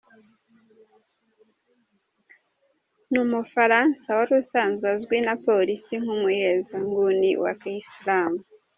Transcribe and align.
Ni 3.09 3.17
Umufaransa 3.25 4.07
wari 4.17 4.33
usanzwe 4.41 4.85
azwi 4.93 5.17
na 5.25 5.33
polisi 5.45 5.93
nk’umuhezanguni 6.01 7.29
wa 7.43 7.51
kiyisilamu. 7.59 8.39